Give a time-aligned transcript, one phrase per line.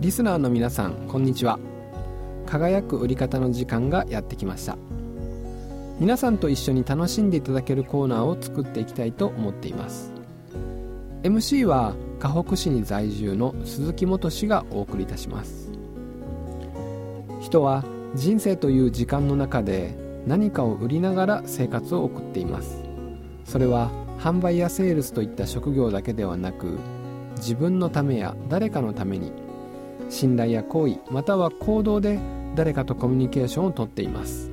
[0.00, 1.58] リスナーの皆さんこんにちは。
[2.46, 4.78] 輝く売り方の時間がやってきました。
[5.98, 10.12] 皆さんと一緒に楽しんでいただけるコーナーを作っていきたいと思っています。
[11.24, 15.72] MC は河北市に在住の鈴木元氏がお送りいたします。
[17.40, 17.84] 人は
[18.14, 19.96] 人生という時間の中で
[20.28, 22.84] 何かを売りながら生活を送っています。
[23.44, 23.90] それは
[24.20, 26.78] 販売やセールスといった職業だけではなく
[27.38, 29.47] 自分のためや誰かのために
[30.08, 32.18] 信頼や行為または行動で
[32.54, 34.50] 誰かとコミュニケーションをとっています。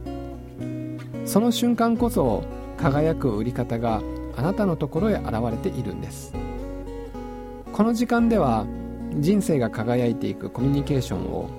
[1.25, 2.43] その瞬間こそ
[2.77, 4.01] 輝く売り方が
[4.37, 6.33] あなたのところへ現れているんです。
[7.71, 8.65] この時間では
[9.15, 11.49] 人生が輝いていくコミュニケーションを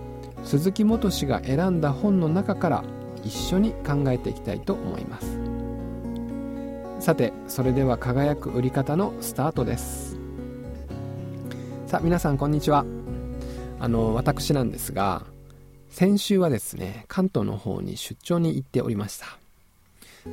[0.44, 2.84] 鈴木元氏が選んだ本の中から
[3.24, 5.38] 一緒に考えていきたいと思います。
[7.00, 10.16] さてそれでは輝く売り方のスタートです。
[11.86, 12.95] さあ皆さんこんにちは。
[13.78, 15.24] あの私なんですが
[15.88, 19.26] 先週はですね関東の方に出張に行っておりました。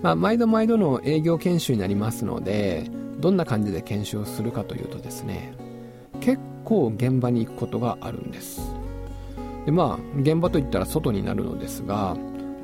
[0.02, 5.54] まあ、毎度毎度の営業研修になりますのでどんな感じで研修をするかというとですね
[6.20, 8.62] 結構現場に行くことがあるんです。
[9.66, 12.18] でまあ現場といったら外になるのですが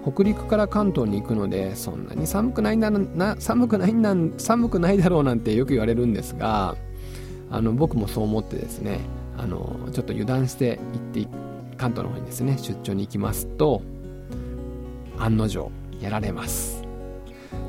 [0.03, 6.75] 北陸から関東に行くのでそんなに寒くないなな寒くないな寒くないだろうなんてよく言われるんですが
[7.51, 8.99] あの僕もそう思ってですね
[9.41, 11.27] あのちょっと油断して行って
[11.77, 13.81] 関東の方にですね出張に行きますと
[15.17, 16.83] 案の定やられます。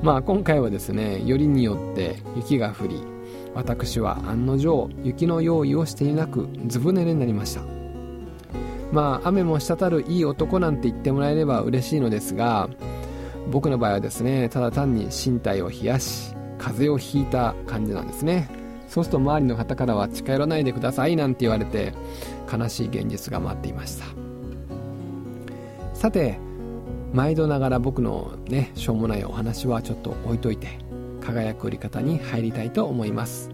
[0.03, 3.01] まあ今回はですねよりによって雪が降り
[3.55, 7.63] 私は案の定雪の用意をしていなくずぶ濡れになりました。
[8.93, 12.69] まあ雨も滴るいい男なんて言ってもらえれば嬉しいのですが
[13.53, 18.60] 僕の場合はですねただ単に身体を冷やし風邪をひいた感じなんですね。
[18.91, 21.95] そうすると周りの方からは近寄らないでくださいなんて言われて
[22.53, 24.05] 悲しい現実が待っていました。
[25.95, 26.39] さて
[27.13, 30.79] 毎度ながら僕のねしょうもないお話はちょっと置いといて
[31.21, 33.51] 輝く売り方に入りたいと思います。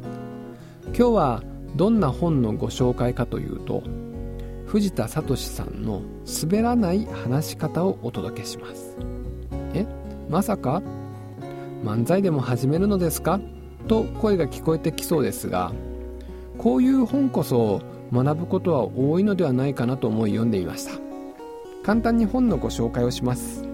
[0.86, 1.42] 今日は
[1.74, 3.82] どんな本のご紹介かというと
[4.64, 6.00] 藤田聡さんの
[6.42, 8.96] 滑らない話し方をお届けします。
[9.74, 9.86] え？
[10.30, 10.82] まさか？
[11.84, 13.38] 漫才でも始めるのですか？
[13.86, 15.72] と声が聞こえてきそうですが
[16.58, 17.82] こういう本こそ
[18.12, 20.92] 学ぶことは多いのではないかなと思い読んでみました。
[21.82, 23.64] 簡単に本のご紹介をします。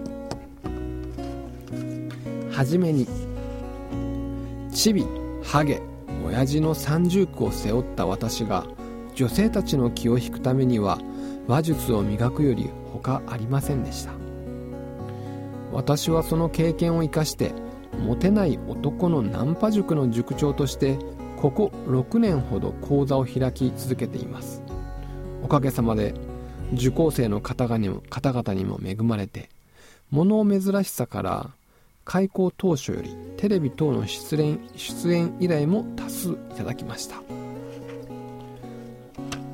[2.51, 3.07] はじめに
[4.71, 5.05] チビ
[5.43, 5.81] ハゲ
[6.25, 8.65] 親父の三重苦を背負った私が
[9.15, 10.99] 女性たちの気を引くためには
[11.47, 14.11] 話術を磨くより他ありませんでした。
[15.71, 17.51] 私はその経験を生かして
[17.99, 20.97] モテない男のナンパ塾の塾長として
[21.37, 24.61] ここ6年ほど講座を開き続けています。
[25.43, 26.13] おかげさまで
[26.73, 29.49] 受講生の方々にも方々にも恵まれて
[30.09, 31.49] 物珍しさから
[32.05, 37.21] 開校当初よりテレビ等の出演出演依頼も多数いただきました。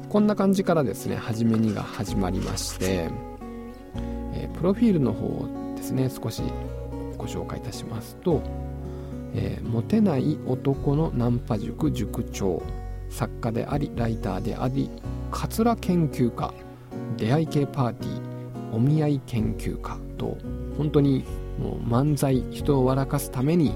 [0.10, 3.10] こんな感じからですね初めにが始まりまして、
[4.34, 6.42] えー、プロフィールの方をですね少し
[7.20, 8.42] ご紹介いたしますと、
[9.36, 12.64] えー、モテない男のナンパ塾塾長
[13.10, 14.90] 作家でありライターであり
[15.30, 16.52] カツラ研究家
[17.18, 20.38] 出会い系パーティーお見合い研究家と
[20.78, 21.26] 本当に
[21.60, 23.74] もう漫才人を笑かすために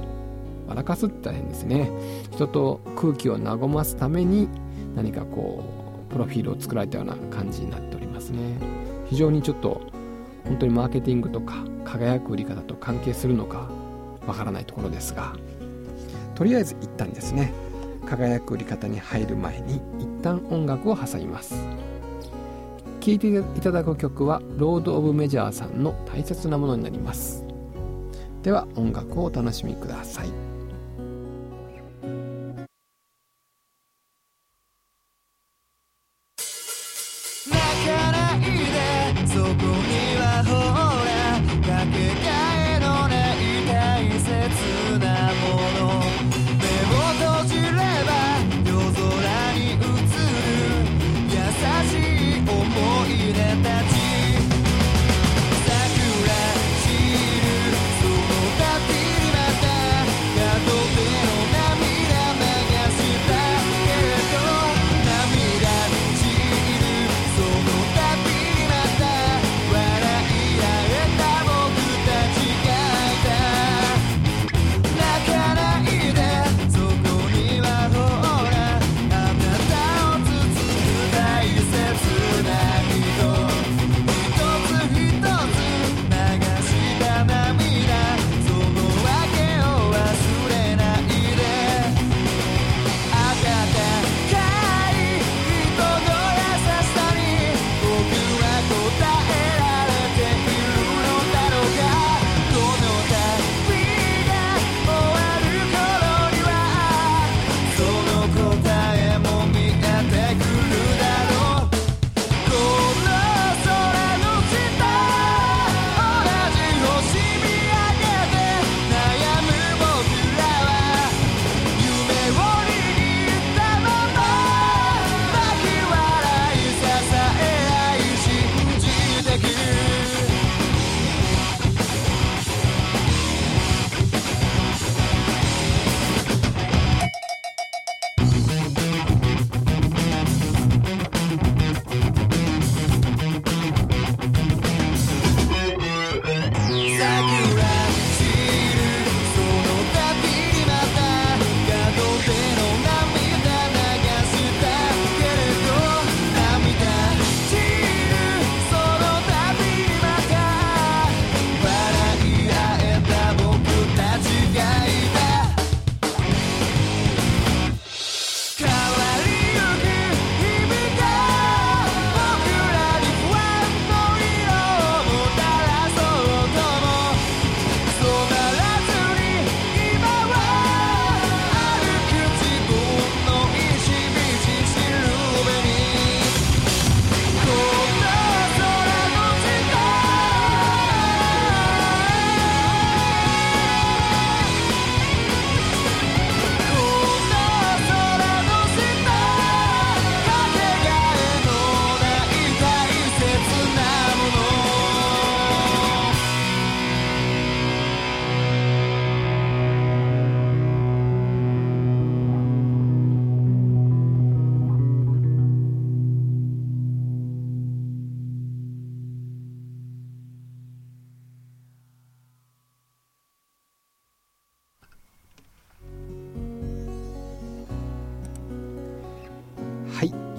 [0.68, 1.92] 笑かすって大変ですね。
[2.32, 4.48] 人と空気を和ますために
[4.96, 5.64] 何かこ
[6.10, 8.40] うプロフィールを作られたような感じになっておりますね。
[9.10, 9.82] 非常にちょっと
[10.46, 13.70] 本当にマーケティングとか輝く売り方と関係するのか
[14.28, 15.36] わからないところですが
[16.36, 17.54] とりあえず一旦ですね
[18.06, 21.56] 輝く売り方に入る前に一旦音楽を挟みます。
[23.00, 27.44] 聴いていただく曲はロード・オブ・メジャーさんの大切なものになります。
[28.44, 30.43] では音楽をお楽しみください。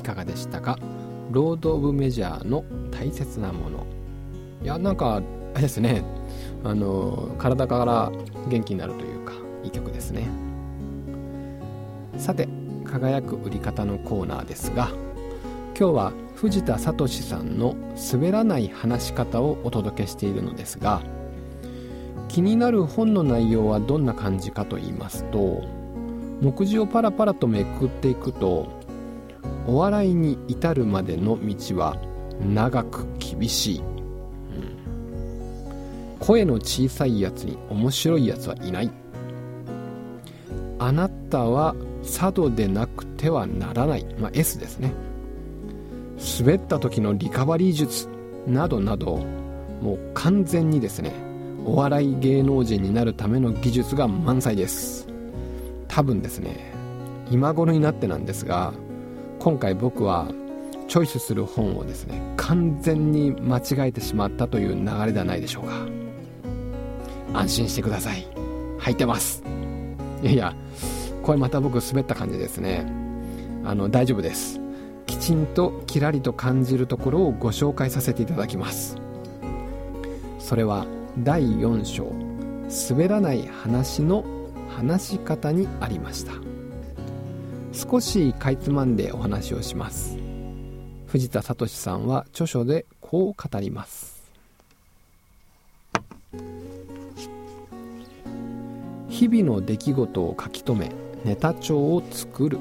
[0.04, 0.78] かがでしたか？
[1.32, 3.84] ロード・オブ・メジャーの大切なもの。
[4.62, 5.20] いやなんかあ
[5.56, 6.04] れですね。
[6.62, 8.12] あの体から
[8.48, 9.32] 元気になるというか
[9.64, 10.28] いい曲ですね。
[12.16, 12.48] さて
[12.84, 14.90] 輝く売り方のコーナーですが
[15.76, 17.74] 今日は藤田聡さんの
[18.12, 21.02] 滑らない話し方をお届けしているのですが
[22.28, 25.64] 気になる本の内容はどんな感じかと言いますと
[26.40, 28.73] 目次をパラパラとめくっていくと
[29.66, 31.96] お笑いに至るまでの道は
[32.40, 33.86] 長く厳しい、うん、
[36.20, 38.90] 声の小さいやつに面白いやつはいない。
[40.78, 44.92] あなたは佐渡でなくてはならない、まあ、S ですね。
[46.38, 48.08] 滑った時のリカバリー術
[48.46, 49.24] などなど
[49.80, 51.12] もう完全にですね
[51.64, 55.08] お笑い芸能人になるための技術が満載です。
[55.88, 56.72] 多分ですね
[57.30, 58.74] 今頃になってなんですが
[59.44, 60.26] 今回僕は
[60.88, 65.86] チョイスする本をですね完全に間違えてしまったという流れではないでしょうか。
[67.38, 68.26] 安心してください。
[68.78, 69.44] 履いてます。
[70.22, 70.54] いやいや
[71.22, 72.86] これまた僕滑った感じですね。
[73.66, 74.62] あの大丈夫です。
[75.04, 78.96] きちんとキラリと感じるところをご紹介させていただきます。
[80.38, 80.86] それは
[81.18, 82.10] 第4章
[82.88, 84.24] 滑らない話の
[84.70, 86.32] 話し方にありました。
[87.74, 90.16] 少しかいつまんでお話をします。
[91.06, 94.32] 藤田聡さんは著書でこう語ります。
[99.08, 100.92] 日々の出来事を書き留め
[101.24, 102.58] ネタ帳を作る。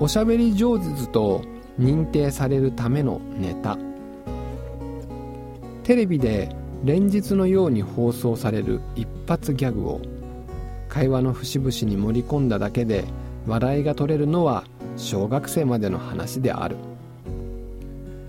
[0.00, 1.42] おしゃべり上手と
[1.78, 3.76] 認定されるためのネタ。
[5.82, 10.00] テレビで連日のように放送される一発ギャグを
[10.92, 13.04] 会話の節々に盛り込んだだけで
[13.46, 14.64] 笑いが取れるのは
[14.98, 16.76] 小学生までの話である。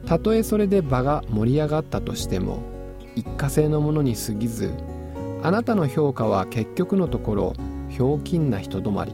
[0.06, 2.60] たとえそれで場が盛り上がったとしても
[3.18, 4.72] 一過性のものに過ぎず
[5.42, 7.54] あなたの評価は結局のところ
[7.90, 9.12] ひょうきんな人止まり。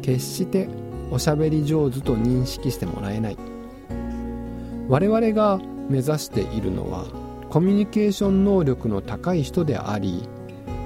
[0.00, 0.70] 決して
[1.10, 3.36] おしゃべり上手と認識してもらえない。
[4.88, 5.60] 我々が
[5.90, 7.04] 目指しているのは
[7.50, 10.26] コミュニケーション能力の高い人であり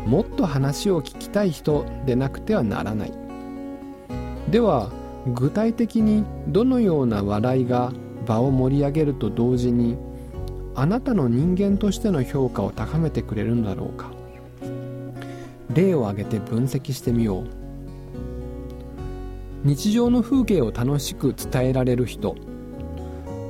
[0.06, 3.12] もっと話を聞きたい人でなくてはならない。
[4.50, 4.90] では
[5.34, 7.92] 具体的にどのような笑いが
[8.26, 9.96] 場を盛り上げると同時に
[10.76, 14.10] あなたの人間としての評価を高めてくれるのだろうか。
[15.75, 17.44] 例を挙げて分析してみよう。
[19.64, 22.36] 日常の風景を楽しく伝えられる人。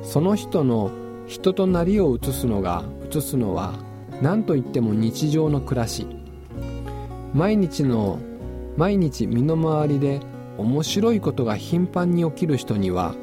[0.01, 0.89] その人の
[1.27, 2.83] 人となりを映すのが
[3.13, 3.73] 映すのは
[4.21, 6.16] 何といっても日常の暮らし。
[7.37, 8.17] 毎日の
[8.77, 10.21] 毎日身の回りで
[10.57, 13.13] 面白いことが頻繁に起きる人には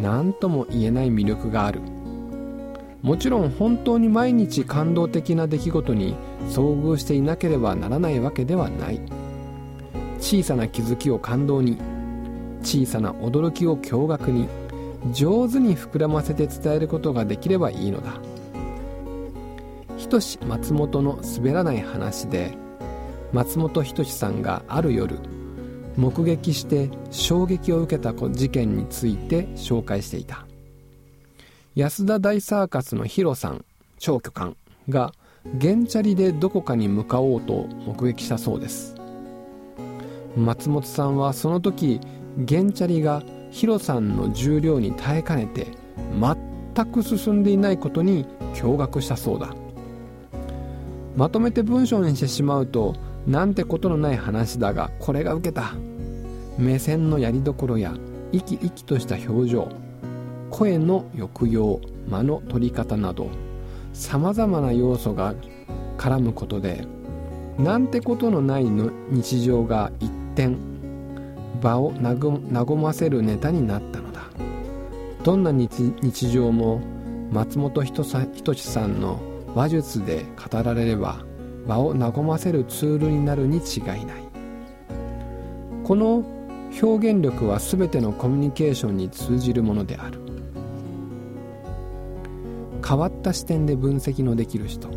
[0.00, 1.80] 何とも言えない魅力がある。
[3.02, 6.14] もちろん本当に毎日感動的な出来事に
[6.50, 9.00] 遭遇していなければならないわけではない。
[10.20, 11.78] 小さな気づきを感動に
[12.62, 14.46] 小さな驚きを驚愕に
[15.12, 18.20] 上手に膨らませて伝えることができればいいのだ。
[19.98, 22.61] 仁志松本の滑らない話で
[23.32, 25.18] 松本人志さんがある夜
[25.96, 30.46] 目撃して衝撃を受けた事件について紹介していた。
[31.74, 33.64] 安田大サーカスのヒロさん
[33.98, 34.56] 長居官
[34.88, 35.12] が
[35.60, 38.94] 原チャリでどこかに向かおうと目撃したそうです。
[40.36, 42.00] 松本さんはその時
[42.48, 45.66] 原チャリがヒロさんの重量に耐えかねて
[46.74, 48.24] 全く進んでいないことに
[48.54, 49.54] 驚愕したそうだ。
[51.16, 52.94] まとめて文章にしてしまうと
[53.26, 55.74] なんてことのない話だがこれが受けた。
[56.58, 57.94] 目線のやりどころや
[58.32, 59.68] 生き生きとした表情
[60.50, 63.30] 声の抑揚間の取り方など
[63.92, 65.34] さまざまな要素が
[65.96, 66.86] 絡むことで
[67.58, 70.56] なんてことのないの日常が一転
[71.62, 71.94] 場を
[72.52, 74.22] 和ませるネタになったのだ。
[75.22, 76.80] どんな日常も
[77.30, 79.20] 松本人志さんの
[79.54, 81.24] 話術で語られれば
[81.66, 84.06] 場を和ませるツールになるに違いない。
[85.84, 86.24] この
[86.80, 90.20] 表現力は全てのコミュニケーションに通じるものである。
[92.86, 94.88] 変わった視点で分析のできる人。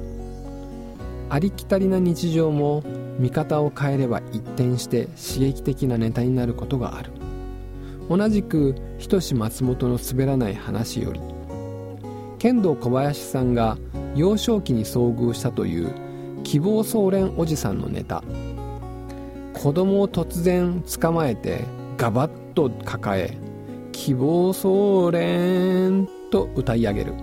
[1.29, 2.83] ありきたりな日常も
[3.19, 7.11] 見方を変えれば一転して刺激的なネタになることがある。
[8.09, 11.19] 同じく仁志松本の滑らない話より
[12.37, 13.77] 剣道小林さんが
[14.15, 16.04] 幼少期に遭遇したという
[16.45, 18.23] 希望総連おじさんのネタ。
[19.55, 21.65] 子供を突然捕まえて
[21.97, 23.35] ガバッと抱え
[23.91, 27.13] 希望ソ連と歌い上げる。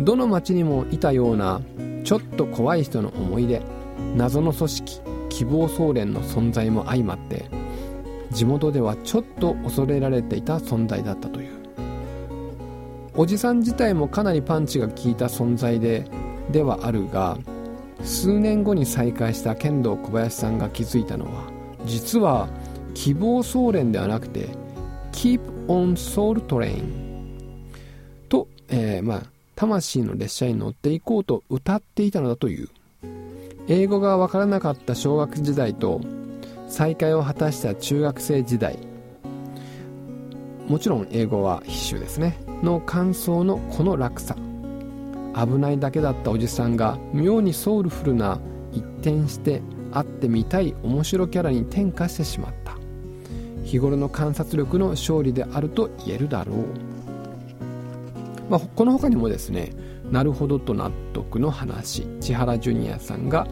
[0.00, 1.62] どの町にもいたような
[2.04, 3.62] ちょっと怖い人の思い出。
[4.14, 5.00] 謎の組織
[5.30, 7.46] 希望総連の存在も相まって
[8.32, 11.56] 地元ではちょっと恐れられていた存在だったという。
[13.14, 16.04] おじさん自体もかなりパンチが効いた存在で
[16.52, 17.38] ではあるが
[18.02, 21.50] 数年後に再会した剣道小林さんが気づいたのは
[21.84, 22.48] 実は
[22.94, 24.48] 希望総連ではなくて
[25.12, 26.82] Keep on Soul Train
[28.28, 29.22] と、えー、まあ
[29.54, 32.68] 魂の列車に乗っていこうと歌っていたのだという。
[33.68, 36.00] 英語がわからなかった小学時代と
[36.68, 38.78] 再会を果たした中学生時代。
[40.68, 42.38] もちろん英語は必修ですね。
[42.62, 44.36] の感想のこの落差。
[45.36, 48.40] 危ないだけだったおじさんが妙にソウルフルな
[48.72, 49.62] 一転して
[49.92, 52.76] 会ってみたい面白キャラに転化してしまった。
[53.66, 56.56] 日頃の観察力の勝利であると言えるだろう、
[58.48, 59.72] まあ、この他にもですね
[60.10, 63.46] なるほどと納得の話千原ジュニアさんが、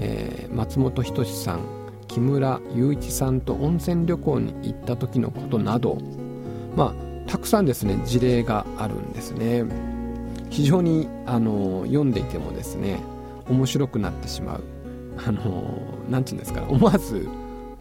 [0.00, 1.60] えー、松本人志さん
[2.08, 5.98] 木村雄一さんと温泉旅行に行った時のことなど
[6.76, 6.94] ま
[7.26, 9.93] あたくさんですね事例があるんですね。
[10.54, 13.00] 非常にあの読んでいてもですね
[13.48, 14.62] 面白くなってしまう。
[15.26, 17.28] あの何て言うんですか思わず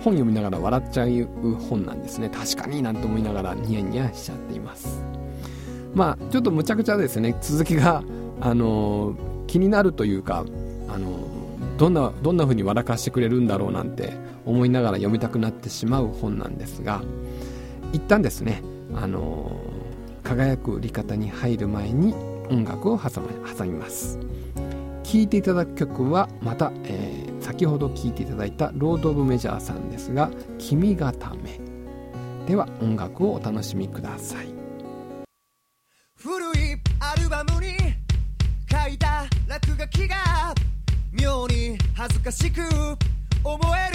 [0.04, 2.30] 本読みながら笑っちゃう本なんですね。
[2.30, 5.04] 確かになんて思いながらニヤニヤしちゃっています。
[5.94, 8.04] まあちょっとむちゃくちゃですね続きが
[8.42, 9.16] あの
[9.46, 10.44] 気になるというか
[10.90, 11.28] あの
[11.78, 14.14] どんなどんな風に笑かしてくれるんだろうなんて
[14.48, 17.04] 思いながら読みたくなってしまう本なんですが
[17.94, 18.64] 一旦ですね
[18.96, 19.52] あの
[20.24, 23.22] 輝く売り方に入る前に音楽を挟
[23.66, 24.20] みます。
[25.04, 31.60] 聴いていただく曲はまた、えー、先ほど聴いていただいたロード・オブ・メジャーさんですが「君がため」
[32.48, 34.48] では音楽をお楽しみください。
[36.16, 37.78] 古いアルバムに
[38.72, 40.16] 書いた落書きが
[41.12, 42.62] 妙に恥ずかしく
[43.44, 43.93] 思える。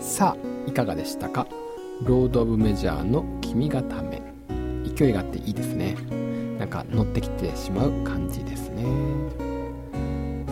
[0.00, 1.46] さあいかがでしたか？
[2.02, 4.22] ロード・オブ・メジャーの「君がため」
[4.96, 5.96] 勢いがあっていいですね。
[6.58, 8.84] なんか乗ってきてしまう感じですね。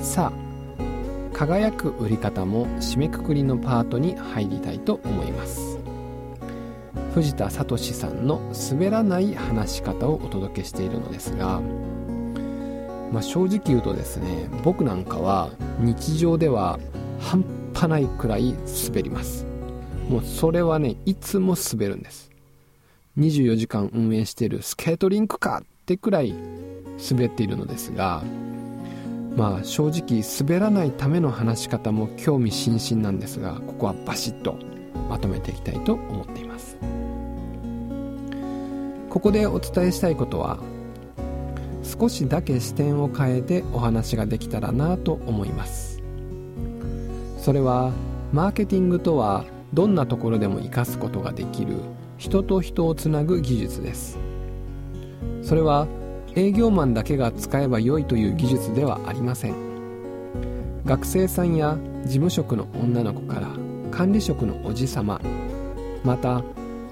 [0.01, 5.79] さあ輝く売り方も締めくくりのパートに入りたいと思います。
[7.15, 11.61] 藤田聡さんの滑らない話し方をお届けしているのですが、
[13.13, 16.79] まあ、正直言うとですね僕なんかは日常では
[17.19, 17.43] 半
[17.79, 18.57] 端ないくらい
[18.89, 19.47] 滑ります。
[20.09, 22.29] もうそれはねいつも滑るんです。
[23.19, 26.35] 24時間運営しているスケートリンクかってくらい
[27.11, 28.23] 滑っているのですが
[29.37, 34.59] まあ正直滑らないための話し方も興味津々なんですがここはバシッと
[35.09, 36.77] まとめていきたいと思っています。
[39.09, 40.59] ここでお伝えしたいことは
[41.83, 45.98] 少しだけ視点を変えてお話ができたらなと思います。
[47.49, 47.93] それは
[48.31, 51.77] マーケティングとはどんなところでも活かすことができる
[52.19, 54.19] 人と人をつなぐ技術です。
[55.43, 55.89] それは
[56.37, 59.55] 営業マンだけが使えば良いという技術ではありません。
[60.85, 63.49] 学生さんや事務職の女の子から
[63.91, 65.19] 管理職のおじさま
[66.05, 66.45] また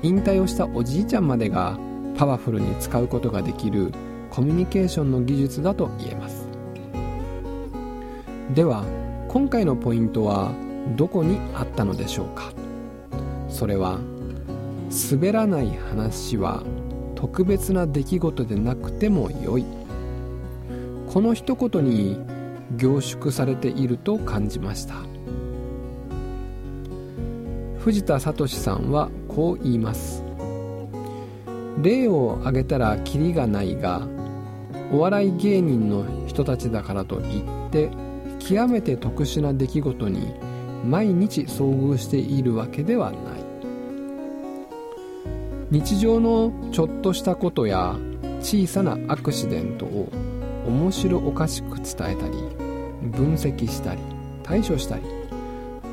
[0.02, 1.78] 引退をしたおじいちゃんまでが
[2.16, 3.92] パワフルに使うことができる
[4.30, 6.48] コミュニケーションの技術だと言えます。
[8.54, 8.86] では
[9.36, 10.50] 今回のポイントは
[10.96, 12.54] どこにあったのでしょうか？
[13.50, 13.98] それは
[15.10, 16.62] 滑らない話は
[17.14, 19.66] 特別な出来事でなくても良い。
[21.12, 22.18] この一言に
[22.78, 24.94] 凝縮されていると感じました。
[27.78, 30.22] 藤田聡さんはこう言います。
[31.82, 34.08] 例を挙げたらキリがないが
[34.90, 37.90] お笑い芸人の人たちだからといって
[38.46, 40.32] 極めて特殊な出来事に
[40.84, 43.46] 毎日遭遇しているわけではない。
[45.68, 47.96] 日常のちょっとしたことや
[48.40, 50.08] 小さなアクシデントを
[50.64, 52.34] 面白おかしく伝えたり
[53.10, 54.00] 分析したり
[54.44, 55.02] 対処したり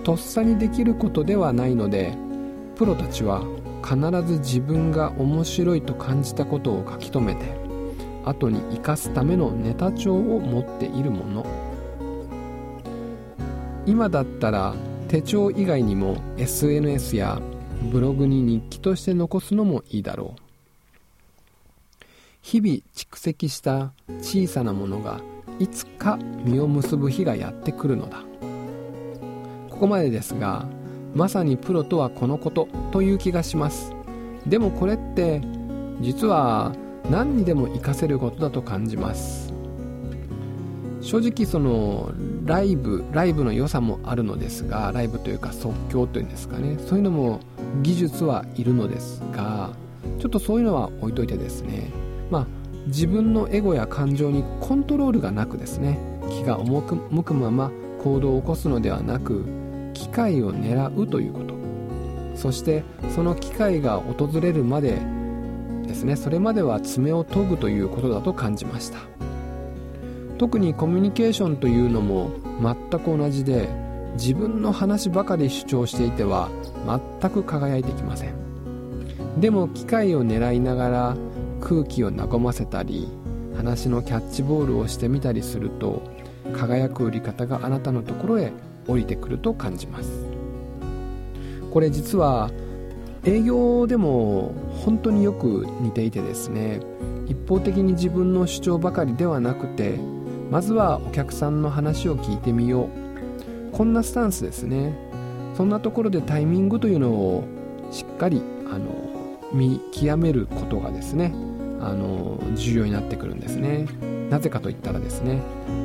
[0.03, 2.15] とっさにできることではないので
[2.75, 3.41] プロたちは
[3.83, 3.97] 必
[4.31, 7.51] ず自分が面白いと感じたことを書き留めて
[8.25, 11.72] 後に生かすためのネタ帳を持っているもの。
[13.85, 14.73] 今だったら
[15.09, 17.41] 手帳以外にも SNS や
[17.91, 20.41] ブログに日記として残すのもいいだろう。
[22.41, 25.21] 日々蓄積した小さなものが
[25.59, 28.23] いつか実を結ぶ日がやってくるのだ。
[29.69, 30.65] ここまでですが
[31.13, 33.93] まさにプロとはこのことという気がします。
[34.47, 35.41] でもこれって
[36.01, 36.73] 実は
[37.09, 39.52] 何にでも活かせることだと感じます。
[41.03, 42.11] 正直その
[42.45, 46.77] ライブライブの良さもあるのですがライブというか即興というんですかね。
[46.87, 47.41] そういうのも
[47.81, 49.71] 技術はいるのですが
[50.19, 51.91] ちょっとそういうのは置いといてですね。
[52.31, 52.47] まあ
[52.87, 55.99] 自分のエゴや感情にコントロールがなくですね。
[56.29, 57.69] 気が重く向くまま
[58.01, 59.45] 行動を起こすのではなく
[59.93, 61.53] 機会を狙うということ。
[62.35, 64.99] そしてその機会が訪れるまで
[65.85, 66.15] ですね。
[66.15, 69.12] それまでは爪を研ぐということだと感じました。
[70.43, 72.29] 特にコミュニケーションというのも
[72.61, 73.69] 全く同じで
[74.15, 76.49] 自分の話ばかり主張していては
[77.21, 79.39] 全く輝いてきません。
[79.39, 81.17] でも機会を狙いながら
[81.61, 83.07] 空気を和ませたり
[83.55, 86.01] 話のキャッチボールをしてみたりすると
[86.53, 88.51] 輝く売り方があなたのところへ
[88.85, 90.09] 降りてくると感じます。
[91.71, 92.51] これ実は
[93.23, 94.53] 営業でも
[94.83, 96.81] 本当によく似ていてですね
[97.27, 100.11] 一方的に自分の主張ばかりではなくて
[100.53, 102.89] まずはお客さんの話を聞いてみよう。
[103.71, 104.93] こんなスタンスですね。
[105.57, 107.43] そんなところでタイミングというのを
[107.89, 108.39] しっかり
[108.71, 108.85] あの
[109.51, 111.33] 見極めることがですね
[111.81, 113.87] あの重要になってくるんですね。
[114.29, 115.41] なぜかといったらですね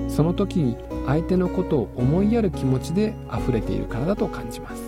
[0.06, 0.76] その時
[1.06, 4.82] 相手のことを思いやる気持ちで溢れているからだと感じます。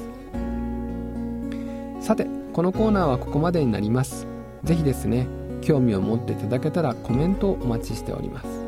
[2.06, 4.26] さてこのコーナーはここまでになります。
[4.62, 5.26] 是非ですね
[5.62, 8.59] 興味を持っていただけたらコメントをお待ちしております。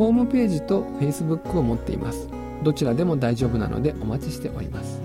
[0.00, 2.26] ホームページと Facebook を持っています。
[2.62, 4.98] どちらでも大丈夫なのでお待ちしております。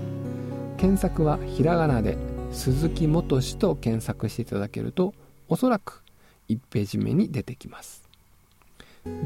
[0.78, 2.16] 検索はひらがなで
[2.50, 5.12] 鈴木元氏と検索していただけると
[5.50, 6.02] おそらく
[6.48, 8.08] 1ページ目に出てきます。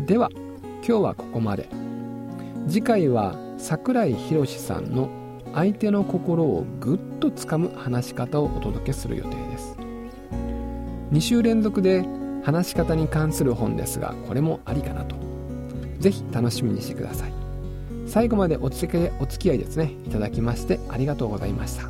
[0.07, 1.69] では今日はここまで。
[2.67, 5.09] 次回は桜井宏さんの
[5.55, 9.77] 相手の心をぐっとつかむ話し方をお届けする予定です。
[11.13, 12.05] 2週連続で
[12.43, 15.30] 話し方に関する本ですがこれもありかなと。
[16.01, 17.33] ぜひ楽しみにしてください。
[18.07, 19.93] 最後までお付きお付き合いですね。
[20.07, 21.89] いただきましてありがとうございました。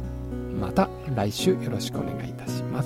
[0.60, 2.70] また来週よろしくお願いいたします。